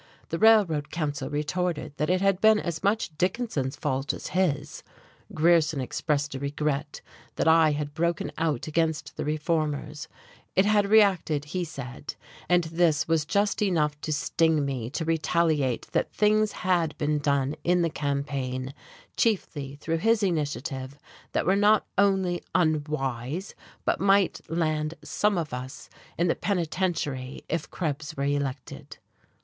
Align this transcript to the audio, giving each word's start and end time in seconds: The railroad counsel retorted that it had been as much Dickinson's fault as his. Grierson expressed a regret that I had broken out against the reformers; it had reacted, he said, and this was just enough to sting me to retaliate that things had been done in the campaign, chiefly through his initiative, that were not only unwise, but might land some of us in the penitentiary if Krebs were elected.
The 0.29 0.39
railroad 0.39 0.89
counsel 0.89 1.29
retorted 1.29 1.93
that 1.97 2.09
it 2.09 2.21
had 2.21 2.41
been 2.41 2.59
as 2.59 2.81
much 2.83 3.15
Dickinson's 3.19 3.75
fault 3.75 4.13
as 4.15 4.29
his. 4.29 4.81
Grierson 5.31 5.79
expressed 5.79 6.33
a 6.33 6.39
regret 6.39 7.01
that 7.35 7.47
I 7.47 7.73
had 7.73 7.93
broken 7.93 8.31
out 8.35 8.65
against 8.65 9.15
the 9.15 9.23
reformers; 9.23 10.07
it 10.55 10.65
had 10.65 10.87
reacted, 10.89 11.45
he 11.53 11.63
said, 11.63 12.15
and 12.49 12.63
this 12.63 13.07
was 13.07 13.25
just 13.25 13.61
enough 13.61 14.01
to 14.01 14.11
sting 14.11 14.65
me 14.65 14.89
to 14.89 15.05
retaliate 15.05 15.85
that 15.91 16.11
things 16.11 16.51
had 16.65 16.97
been 16.97 17.19
done 17.19 17.55
in 17.63 17.83
the 17.83 17.91
campaign, 17.91 18.73
chiefly 19.15 19.75
through 19.75 19.97
his 19.99 20.23
initiative, 20.23 20.97
that 21.33 21.45
were 21.45 21.55
not 21.55 21.85
only 21.95 22.41
unwise, 22.55 23.53
but 23.85 23.99
might 23.99 24.41
land 24.49 24.95
some 25.03 25.37
of 25.37 25.53
us 25.53 25.91
in 26.17 26.27
the 26.27 26.33
penitentiary 26.35 27.43
if 27.47 27.69
Krebs 27.69 28.17
were 28.17 28.23
elected. 28.23 28.97